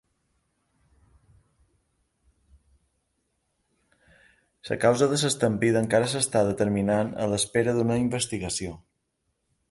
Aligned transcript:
La 4.69 4.77
causa 4.85 5.09
de 5.11 5.19
l'estampida 5.23 5.83
encara 5.85 6.07
s'està 6.13 6.41
determinant 6.47 7.11
a 7.27 7.29
l'espera 7.35 7.77
d'una 7.81 7.99
investigació. 8.05 8.73